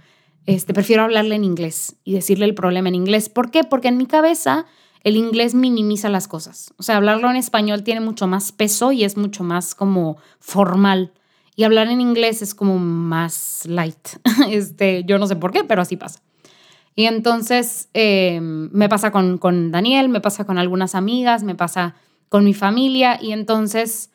[0.46, 3.28] este, prefiero hablarle en inglés y decirle el problema en inglés.
[3.28, 3.62] ¿Por qué?
[3.64, 4.66] Porque en mi cabeza
[5.04, 6.72] el inglés minimiza las cosas.
[6.76, 11.12] O sea, hablarlo en español tiene mucho más peso y es mucho más como formal.
[11.54, 14.08] Y hablar en inglés es como más light.
[14.50, 16.20] Este, yo no sé por qué, pero así pasa.
[16.94, 21.94] Y entonces em, me pasa con, con Daniel, me pasa con algunas amigas, me pasa
[22.28, 24.10] con mi familia y entonces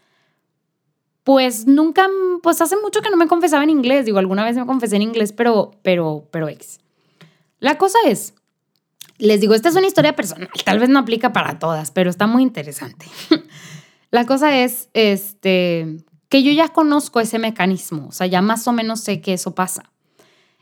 [1.28, 2.08] pues nunca,
[2.42, 5.02] pues hace mucho que no me confesaba en inglés, digo, alguna vez me confesé en
[5.02, 6.80] inglés, pero, pero, pero ex.
[7.60, 8.34] La cosa es,
[9.18, 12.28] les digo, esta es una historia personal, tal vez no aplica para todas, pero está
[12.28, 13.08] muy interesante.
[14.10, 15.98] La cosa es, este,
[16.30, 19.54] que yo ya conozco ese mecanismo, o sea, ya más o menos sé que eso
[19.54, 19.92] pasa.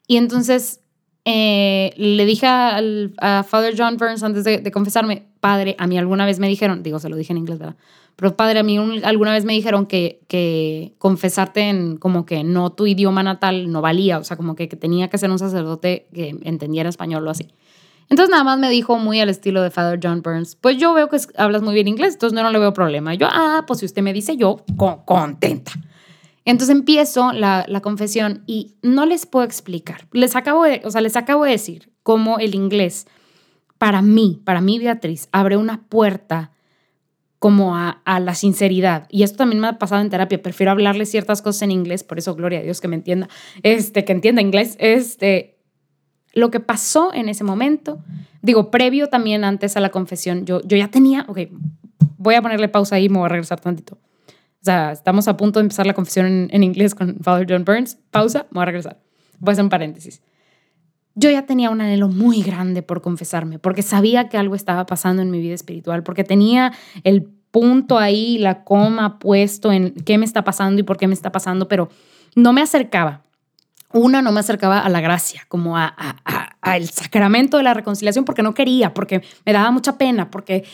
[0.08, 0.80] Y entonces
[1.28, 6.38] eh, le dije a Father John Burns antes de, confesarme, padre, a mí alguna vez
[6.38, 7.76] me dijeron, digo, se lo dije en inglés, ¿verdad?
[8.16, 12.72] Pero padre, a mí alguna vez me dijeron que, que confesarte en como que no
[12.72, 16.38] tu idioma natal no valía, o sea, como que, tenía que ser un sacerdote que
[16.44, 17.48] entendiera español o así.
[18.08, 21.10] Entonces nada más me dijo muy al estilo de Father John Burns, pues yo veo
[21.10, 23.16] que hablas muy bien inglés, entonces no, le veo problema.
[23.16, 24.64] Yo, ah, pues si usted me dice yo,
[25.06, 25.72] contenta.
[26.46, 30.08] Entonces empiezo la, confesión y no les puedo explicar.
[30.12, 33.08] Les acabo de, o sea, les acabo de decir cómo el inglés,
[33.80, 36.52] para mí, para mí Beatriz, abre una puerta
[37.40, 39.08] como a, la sinceridad.
[39.10, 40.42] Y esto también me ha pasado en terapia.
[40.42, 43.28] Prefiero hablarle ciertas cosas en inglés, por eso, gloria a Dios que me entienda,
[43.64, 44.78] este, que entienda inglés.
[44.80, 45.58] Este,
[46.34, 48.04] lo que pasó en ese momento,
[48.42, 51.40] digo, previo también antes a la confesión, yo, yo ya tenía, ok,
[52.18, 53.98] voy a ponerle pausa ahí y me voy a regresar tantito.
[54.68, 57.98] Estamos a punto de empezar la confesión en, inglés con Father John Burns.
[58.12, 59.00] Pausa, me voy a regresar.
[59.40, 60.22] Voy a hacer un paréntesis
[61.16, 65.22] yo ya tenía un anhelo muy grande por confesarme, porque sabía que algo estaba pasando
[65.22, 66.74] en mi vida espiritual, porque tenía
[67.06, 71.14] el punto ahí, la coma puesto en qué me está pasando y por qué me
[71.14, 71.90] está pasando, pero
[72.36, 73.22] no me acercaba.
[73.94, 75.96] Una, no me acercaba a la gracia, como a,
[76.76, 80.66] el sacramento de la reconciliación, porque no quería, porque me daba mucha pena, porque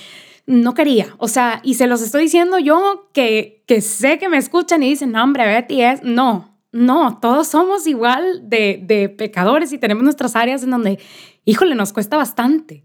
[0.51, 1.15] no quería.
[1.17, 4.89] O sea, y se los estoy diciendo yo que, que sé que me escuchan y
[4.89, 10.03] dicen, no, hombre, Betty es, no, no, todos somos igual de, de pecadores y tenemos
[10.03, 10.99] nuestras áreas en donde,
[11.45, 12.83] híjole, nos cuesta bastante.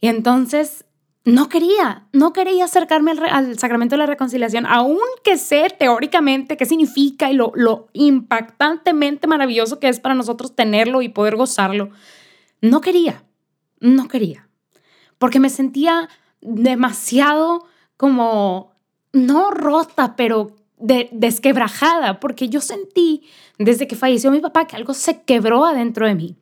[0.00, 0.84] Y entonces
[1.24, 7.30] no quería, no quería acercarme al, sacramento de la reconciliación, aunque sé teóricamente qué significa
[7.30, 11.90] y lo, lo impactantemente maravilloso que es para nosotros tenerlo y poder gozarlo.
[12.60, 13.24] No quería,
[13.80, 14.48] no quería,
[15.18, 16.08] porque me sentía
[16.40, 18.72] demasiado como,
[19.12, 23.22] no rota, pero de, desquebrajada, porque yo sentí
[23.58, 26.36] desde que falleció mi papá que algo se quebró adentro de mí,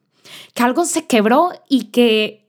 [0.54, 2.48] que algo se quebró y que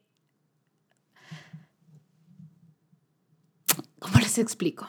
[4.00, 4.88] ¿Cómo les explico?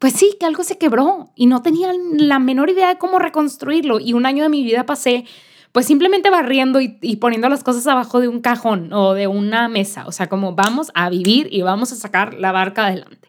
[0.00, 4.00] Pues sí, que algo se quebró y no tenía la menor idea de cómo reconstruirlo.
[4.00, 5.24] Y un año de mi vida pasé
[5.72, 10.04] pues simplemente barriendo y, poniendo las cosas abajo de un cajón o de una mesa.
[10.06, 13.28] O sea, como vamos a vivir y vamos a sacar la barca adelante.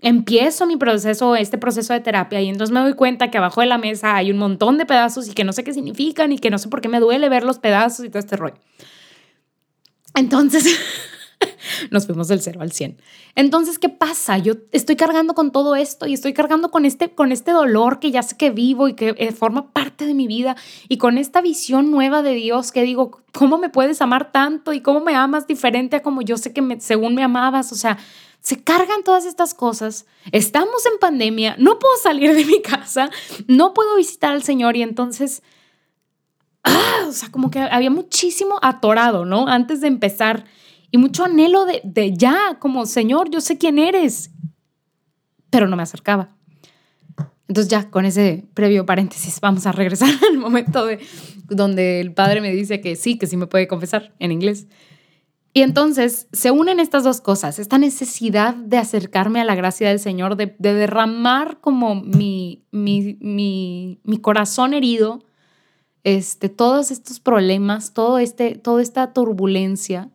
[0.00, 3.68] Empiezo mi proceso, este proceso de terapia y entonces me doy cuenta que abajo de
[3.68, 6.50] la mesa hay un montón de pedazos y que no sé qué significan y que
[6.50, 8.56] no sé por qué me duele ver los pedazos y todo este rollo.
[10.14, 10.64] Entonces...
[11.90, 12.98] nos fuimos del 0 al 100.
[13.34, 14.38] Entonces, ¿qué pasa?
[14.38, 18.10] Yo estoy cargando con todo esto y estoy cargando con este, con este dolor que
[18.10, 20.56] ya sé que vivo y que eh, forma parte de mi vida
[20.88, 24.80] y con esta visión nueva de Dios que digo, ¿cómo me puedes amar tanto y
[24.80, 27.72] cómo me amas diferente a como yo sé que me, según me amabas?
[27.72, 27.98] O sea,
[28.42, 33.08] se cargan todas estas cosas, estamos en pandemia, no puedo salir de mi casa,
[33.46, 35.42] no puedo visitar al Señor y entonces,
[36.64, 39.46] ah, o sea, como que había muchísimo atorado, ¿no?
[39.46, 40.44] Antes de empezar
[40.92, 44.30] y mucho anhelo de, ya, como Señor, yo sé quién eres,
[45.48, 46.36] pero no me acercaba.
[47.48, 51.00] Entonces ya con ese previo paréntesis vamos a regresar al momento de,
[51.48, 54.68] donde el padre me dice que sí, que sí me puede confesar en inglés.
[55.54, 59.98] Y entonces se unen estas dos cosas, esta necesidad de acercarme a la gracia del
[59.98, 65.24] Señor, de, derramar como mi, mi, mi, mi, corazón herido,
[66.04, 70.10] este, todos estos problemas, todo este, toda esta turbulencia.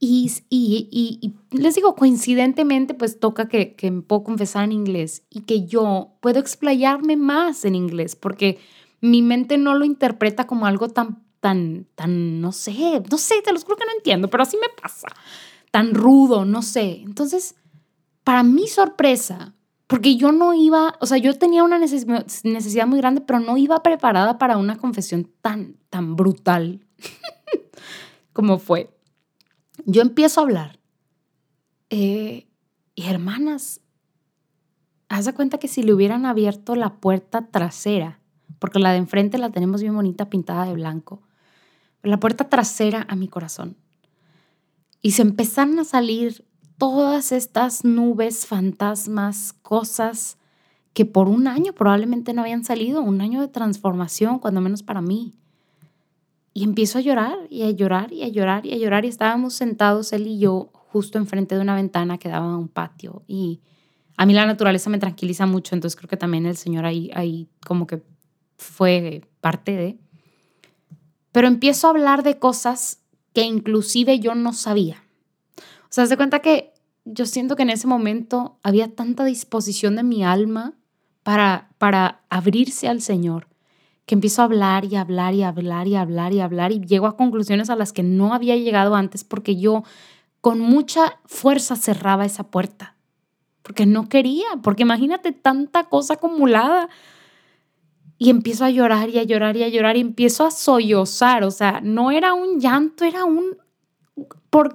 [0.00, 5.24] Y, y, y, les digo, coincidentemente, pues toca que, que me puedo confesar en inglés
[5.28, 8.58] y que yo puedo explayarme más en inglés, porque
[9.00, 13.52] mi mente no lo interpreta como algo tan tan, tan, no sé, no sé, te
[13.52, 15.08] los juro que no entiendo, pero así me pasa,
[15.70, 17.02] tan rudo, no sé.
[17.04, 17.54] Entonces,
[18.24, 19.54] para mi sorpresa,
[19.86, 23.82] porque yo no iba, o sea, yo tenía una necesidad muy grande, pero no iba
[23.82, 26.84] preparada para una confesión tan, tan brutal
[28.32, 28.90] como fue.
[29.84, 30.78] Yo empiezo a hablar.
[31.90, 32.46] Eh,
[32.94, 33.80] y hermanas,
[35.08, 38.20] haz de cuenta que si le hubieran abierto la puerta trasera,
[38.58, 41.22] porque la de enfrente la tenemos bien bonita pintada de blanco,
[42.02, 43.76] la puerta trasera a mi corazón.
[45.00, 46.44] Y se empezaron a salir
[46.76, 50.38] todas estas nubes, fantasmas, cosas
[50.92, 55.00] que por un año probablemente no habían salido, un año de transformación, cuando menos para
[55.00, 55.34] mí.
[56.58, 59.54] Y empiezo a llorar y a llorar y a llorar y a llorar y estábamos
[59.54, 63.60] sentados él y yo justo enfrente de una ventana que daba a un patio y
[64.16, 67.46] a mí la naturaleza me tranquiliza mucho, entonces creo que también el Señor ahí, ahí
[67.64, 68.02] como que
[68.56, 69.98] fue parte de
[71.30, 73.02] pero empiezo a hablar de cosas
[73.34, 75.04] que inclusive yo no sabía.
[75.84, 80.02] O sea, se cuenta que yo siento que en ese momento había tanta disposición de
[80.02, 80.74] mi alma
[81.22, 83.46] para, para abrirse al Señor,
[84.08, 87.14] que empiezo a hablar y hablar y hablar y hablar y hablar y llego a
[87.14, 89.84] conclusiones a las que no había llegado antes porque yo
[90.40, 92.96] con mucha fuerza cerraba esa puerta,
[93.62, 96.88] porque no quería, porque imagínate tanta cosa acumulada.
[98.16, 101.50] Y empiezo a llorar y a llorar y a llorar y empiezo a sollozar, o
[101.50, 103.58] sea, no era un llanto, era un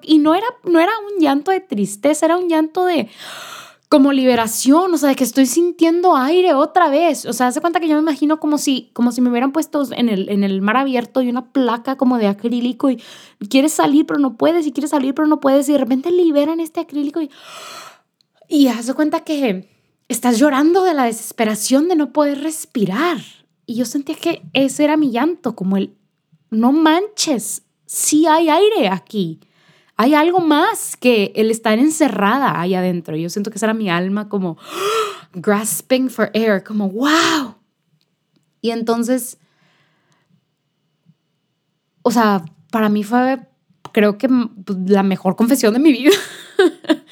[0.04, 3.10] y no era no era un llanto de tristeza, era un llanto de
[3.94, 7.28] como liberación, o sea, de que estoy sintiendo aire otra vez.
[7.28, 9.88] O sea, hace cuenta que yo me imagino como si, como si me hubieran puesto
[9.92, 12.98] en el, en el mar abierto y una placa como de acrílico y
[13.52, 16.60] quieres salir pero no puedes y quieres salir pero no puedes y de repente liberan
[16.60, 17.30] este acrílico y,
[18.50, 19.70] y hace cuenta que
[20.08, 23.20] estás llorando de la desesperación de no poder respirar.
[23.68, 25.94] Y yo sentía que ese era mi llanto, como el,
[26.50, 29.40] no manches, sí hay aire aquí.
[29.96, 33.16] Hay algo más que el estar encerrada ahí adentro.
[33.16, 34.58] Yo siento que esa era mi alma como
[35.34, 37.56] grasping for air, como wow.
[38.62, 39.38] Y entonces,
[42.02, 43.40] o sea, para mí fue,
[43.92, 46.16] creo que pues, la mejor confesión de mi vida.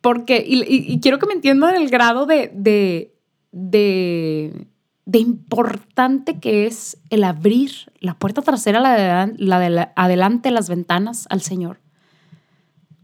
[0.00, 3.12] Porque, y, quiero que me entiendan el grado de, de,
[3.50, 4.68] de,
[5.06, 8.92] de, importante que es el abrir la puerta trasera, la
[9.26, 11.80] de, la de adelante, las ventanas al Señor.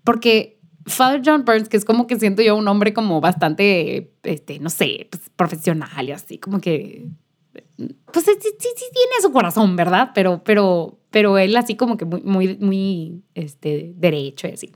[0.04, 4.58] Porque Father John Burns, que es como que siento yo un hombre como bastante, este,
[4.58, 7.08] no sé, pues, profesional y así, como que,
[8.12, 10.10] pues sí, sí, sí, tiene su corazón, ¿verdad?
[10.14, 14.72] Pero, pero, pero él así como que muy, muy, muy, este, derecho y así.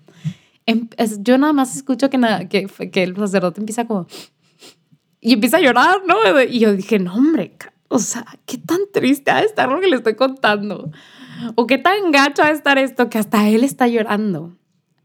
[0.66, 0.88] Em,
[1.20, 4.06] yo nada más escucho que, nada, que, que el sacerdote empieza como...
[5.26, 6.14] Y empieza a llorar, ¿no?
[6.40, 7.56] Y yo dije, no, hombre,
[7.88, 10.92] o sea, qué tan triste ha de estar lo que le estoy contando.
[11.56, 14.56] O qué tan gacho ha de estar esto que hasta él está llorando.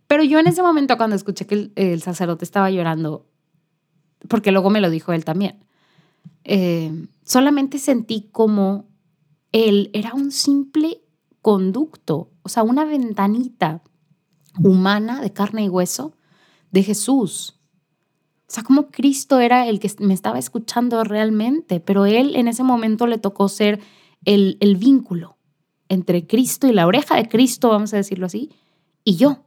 [0.05, 3.25] Pero yo en ese momento cuando escuché que el, sacerdote estaba llorando,
[4.27, 5.65] porque luego me lo dijo él también,
[6.43, 6.91] eh,
[7.23, 8.91] solamente sentí como
[9.52, 11.02] él era un simple
[11.41, 13.81] conducto, o sea, una ventanita
[14.60, 16.15] humana de carne y hueso
[16.69, 17.60] de Jesús.
[18.52, 22.63] O sea, como Cristo era el que me estaba escuchando realmente, pero él en ese
[22.63, 23.79] momento le tocó ser
[24.25, 25.37] el, el vínculo
[25.87, 28.52] entre Cristo y la oreja de Cristo, vamos a decirlo así,
[29.06, 29.45] y yo.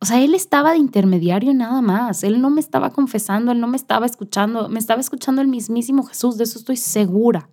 [0.00, 2.24] O sea, él estaba de intermediario nada más.
[2.24, 6.02] Él no me estaba confesando, él no me estaba escuchando, me estaba escuchando el mismísimo
[6.02, 7.48] Jesús, de eso estoy segura.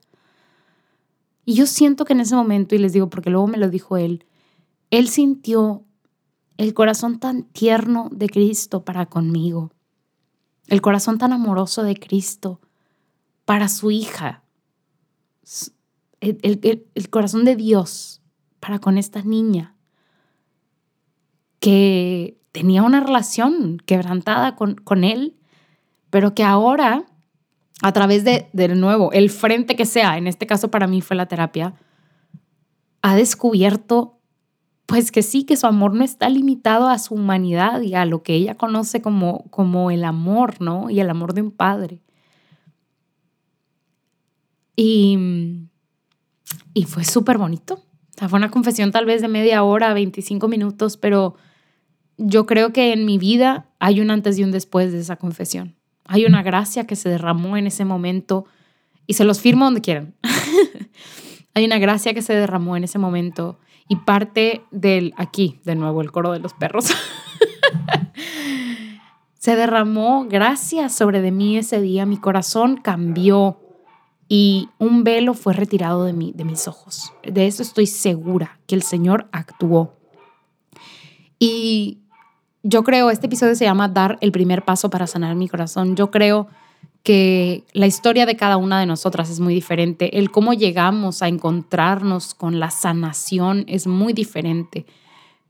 [1.46, 3.96] Y yo siento que en ese momento, y les digo porque luego me lo dijo
[3.96, 4.26] él,
[4.92, 5.86] él sintió
[6.58, 9.72] el corazón tan tierno de Cristo para conmigo,
[10.68, 12.62] el corazón tan amoroso de Cristo
[13.46, 14.44] para su hija,
[16.22, 18.22] el, corazón de Dios
[18.60, 19.76] para con esta niña,
[21.60, 25.36] que tenía una relación quebrantada con, con él,
[26.10, 27.06] pero que ahora,
[27.82, 31.18] a través de, de nuevo, el frente que sea, en este caso para mí fue
[31.18, 31.76] la terapia,
[33.02, 34.20] ha descubierto
[34.86, 38.22] pues que sí, que su amor no está limitado a su humanidad y a lo
[38.22, 40.90] que ella conoce como, como el amor, ¿no?
[40.90, 42.02] Y el amor de un padre.
[44.76, 45.18] Y,
[46.74, 47.76] y fue súper bonito.
[47.76, 51.36] O sea, fue una confesión tal vez de media hora, 25 minutos, pero
[52.18, 55.76] yo creo que en mi vida hay un antes y un después de esa confesión.
[56.06, 58.46] Hay una gracia que se derramó en ese momento
[59.08, 60.14] y se los firmo donde quieran.
[61.54, 66.02] hay una gracia que se derramó en ese momento y parte del, aquí, de nuevo,
[66.02, 66.88] el coro de los perros.
[69.38, 73.60] se derramó gracia sobre de mí ese día, mi corazón cambió
[74.30, 77.14] y un velo fue retirado de, mí, de mis ojos.
[77.24, 79.98] De eso estoy segura, que el Señor actuó.
[81.40, 82.00] Y
[82.64, 85.98] yo creo, este episodio se llama Dar el primer paso para sanar mi corazón.
[85.98, 86.48] Yo creo
[87.04, 90.18] que la historia de cada una de nosotras es muy diferente.
[90.18, 94.86] El cómo llegamos a encontrarnos con la sanación es muy diferente.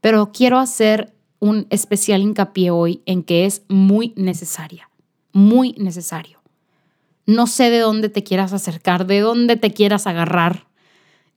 [0.02, 4.90] Pero quiero hacer un especial hincapié hoy en que es muy necesaria,
[5.32, 6.42] muy necesario.
[7.26, 10.66] No sé de dónde te quieras acercar, de dónde te quieras agarrar.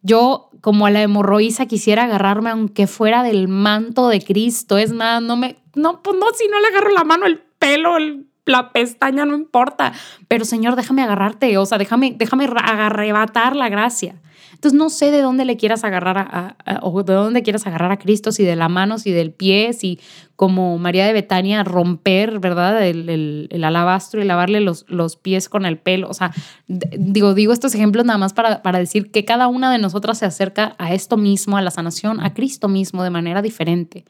[0.01, 4.79] Yo, como a la hemorroísa, quisiera agarrarme aunque fuera del manto de Cristo.
[4.79, 7.97] Es más, no me, no, pues no, si no le agarro la mano, el pelo,
[7.99, 9.93] el la pestaña, no importa.
[10.29, 14.17] Pero Señor, déjame agarrarte, o sea, déjame, déjame arrebatar la gracia.
[14.53, 17.99] Entonces no sé de dónde le quieras agarrar a, o de dónde quieras agarrar a
[17.99, 20.01] Cristo, si de la mano, si del pie, si
[20.35, 22.87] como María de Betania romper, ¿verdad?
[22.87, 26.09] El, el, alabastro y lavarle los, los, pies con el pelo.
[26.09, 26.33] O sea,
[26.69, 30.25] digo, digo estos ejemplos nada más para, para decir que cada una de nosotras se
[30.25, 34.07] acerca a esto mismo, a la sanación, a Cristo mismo de manera diferente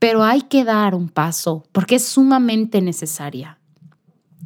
[0.00, 3.60] pero hay que dar un paso porque es sumamente necesaria.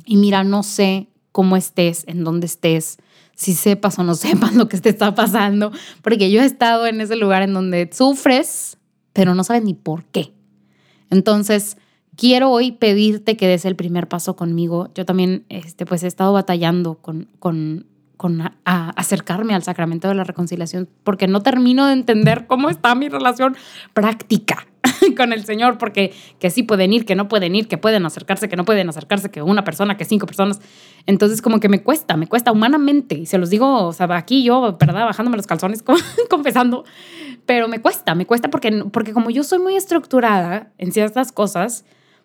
[0.04, 2.98] Y mira, no sé cómo estés, en dónde estés,
[3.34, 7.00] si sepas o no sepas lo que te está pasando, porque yo he estado en
[7.00, 8.76] ese lugar en donde sufres,
[9.14, 10.34] pero no sabes ni por qué.
[11.08, 11.78] Entonces,
[12.16, 14.90] quiero hoy pedirte que des el primer paso conmigo.
[14.94, 17.86] Yo también este, pues he estado batallando con, con,
[18.16, 23.08] con acercarme al sacramento de la reconciliación porque no termino de entender cómo está mi
[23.08, 23.56] relación
[23.92, 24.66] práctica
[25.16, 28.48] con el Señor, porque que sí pueden ir, que no pueden ir, que pueden acercarse,
[28.48, 30.60] que no pueden acercarse, que una persona, que cinco personas.
[31.06, 33.14] Entonces como que me cuesta, me cuesta humanamente.
[33.16, 35.06] Y se los digo, o sea, aquí yo, ¿verdad?
[35.06, 35.84] Bajándome los calzones,
[36.30, 36.84] confesando,
[37.46, 41.84] pero me cuesta, me cuesta porque, porque como yo soy muy estructurada en ciertas cosas,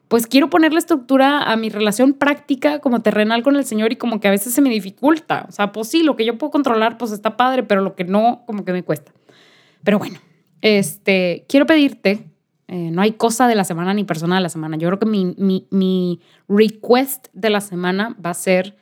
[0.10, 4.20] pues quiero ponerle estructura a mi relación práctica como terrenal con el Señor y como
[4.20, 5.46] que a veces se me dificulta.
[5.48, 8.04] O sea, pues sí, lo que yo puedo controlar, pues está padre, pero lo que
[8.04, 9.14] no, como que me cuesta.
[9.84, 10.20] Pero bueno,
[10.62, 12.30] este, quiero pedirte
[12.72, 14.78] eh, no hay cosa de la semana ni persona de la semana.
[14.78, 18.78] Yo creo que mi, mi, mi request de la semana va a ser,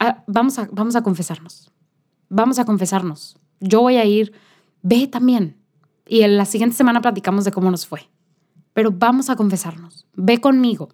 [0.00, 1.70] ah, vamos, a, vamos a confesarnos.
[2.28, 3.38] Vamos a confesarnos.
[3.60, 4.32] Yo voy a ir,
[4.82, 5.56] ve también.
[6.04, 8.08] Y en la siguiente semana platicamos de cómo nos fue.
[8.72, 10.06] Pero vamos a confesarnos.
[10.14, 10.90] Ve conmigo.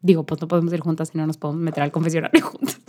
[0.00, 2.80] Digo, pues no podemos ir juntas si no nos podemos meter al confesionario juntas.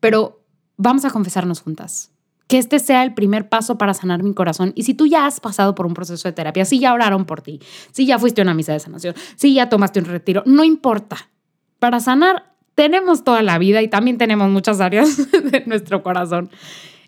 [0.00, 0.44] Pero
[0.76, 2.12] vamos a confesarnos juntas
[2.50, 4.72] que este sea el primer paso para sanar mi corazón.
[4.74, 7.42] Y si tú ya has pasado por un proceso de terapia, si ya oraron por
[7.42, 7.60] ti,
[7.92, 11.30] si ya fuiste a una misa de sanación, si ya tomaste un retiro, no importa.
[11.78, 16.50] Para sanar tenemos toda la vida y también tenemos muchas áreas de nuestro corazón.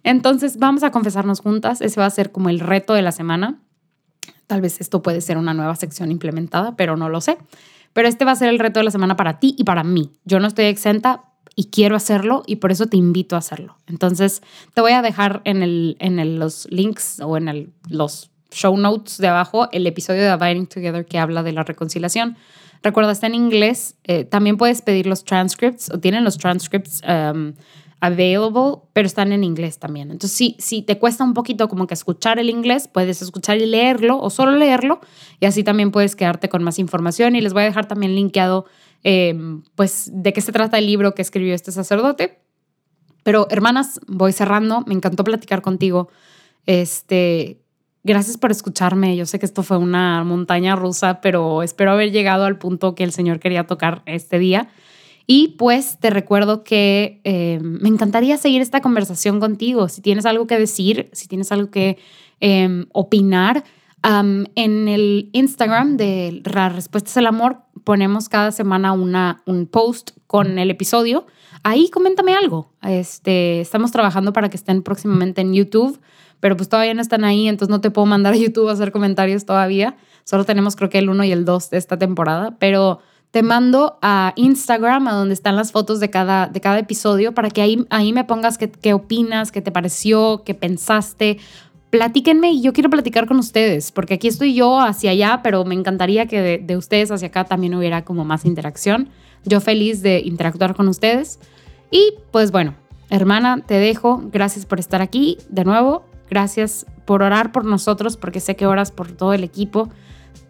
[0.05, 1.81] Entonces vamos a confesarnos juntas.
[1.81, 3.61] Ese va a ser como el reto de la semana.
[4.47, 7.39] Tal vez esto puede ser una nueva sección implementada, pero no lo sé.
[7.93, 10.11] Pero este va a ser el reto de la semana para ti y para mí.
[10.25, 11.25] Yo no estoy exenta,
[11.55, 13.77] y quiero hacerlo y por eso te invito a hacerlo.
[13.87, 14.43] Entonces,
[14.75, 19.19] te voy a dejar en, el, en los links o en el, los show notes
[19.19, 22.37] de abajo el episodio de Abiding Together que habla de la reconciliación.
[22.83, 23.97] Recuerda, está en inglés.
[24.05, 27.53] Eh, también puedes pedir los transcripts o tienen los transcripts um,
[28.03, 30.11] available, pero están en inglés también.
[30.11, 33.65] Entonces, si, si te cuesta un poquito como que escuchar el inglés, puedes escuchar y
[33.65, 35.01] leerlo o solo leerlo
[35.41, 37.35] y así también puedes quedarte con más información.
[37.37, 38.67] Y les voy a dejar también linkeado
[39.05, 42.39] Em, pues de qué se trata el libro que escribió este sacerdote.
[43.25, 46.09] Pero hermanas, voy cerrando, me encantó platicar contigo.
[46.67, 47.63] Este,
[48.05, 49.17] gracias por escucharme.
[49.17, 53.05] Yo sé que esto fue una montaña rusa, pero espero haber llegado al punto que
[53.05, 54.69] el Señor quería tocar este día.
[55.27, 59.89] Y pues te recuerdo que em, me encantaría seguir esta conversación contigo.
[59.89, 61.99] Si tienes algo que decir, si tienes algo que
[62.41, 63.65] em, opinar,
[64.05, 70.59] en el Instagram de La Respuestas al Amor ponemos cada semana una, un post con
[70.59, 71.27] el episodio.
[71.63, 72.73] Ahí coméntame algo.
[72.83, 76.01] Este, estamos trabajando para que estén próximamente en YouTube,
[76.41, 78.91] pero pues todavía no están ahí, entonces no te puedo mandar a YouTube a hacer
[78.91, 79.97] comentarios todavía.
[80.25, 83.01] Solo tenemos creo que el 1 y el 2 de esta temporada, pero
[83.33, 87.49] te mando a Instagram, a donde están las fotos de cada, de cada episodio, para
[87.49, 91.39] que ahí, ahí me pongas qué, qué opinas, qué te pareció, qué pensaste.
[91.89, 95.75] Platíquenme y yo quiero platicar con ustedes, porque aquí estoy yo hacia allá, pero me
[95.75, 99.09] encantaría que de, de ustedes hacia acá también hubiera como más interacción.
[99.47, 101.41] Yo feliz de interactuar con ustedes.
[101.91, 102.75] Y pues bueno,
[103.09, 104.23] hermana, te dejo.
[104.31, 106.05] Gracias por estar aquí de nuevo.
[106.29, 109.89] Gracias por orar por nosotros, porque sé que oras por todo el equipo.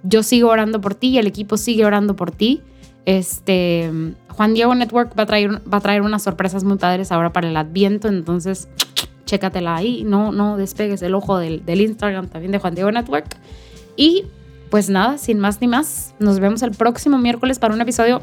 [0.02, 2.60] Yo sigo orando por ti y el equipo sigue orando por ti.
[3.04, 3.90] Este,
[4.28, 7.48] Juan Diego Network va a traer, va a traer unas sorpresas muy padres ahora para
[7.48, 8.68] el Adviento, entonces
[9.24, 13.36] chécatela ahí, no, no despegues el ojo del, Instagram también de Juan Diego Network.
[13.96, 14.24] Y
[14.70, 18.22] pues nada, sin más ni más, nos vemos el próximo miércoles para un episodio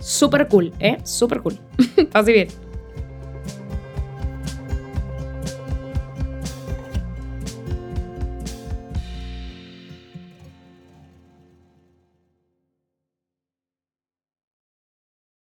[0.00, 0.98] súper cool, ¿eh?
[1.04, 1.58] Súper cool.
[2.12, 2.48] Así bien.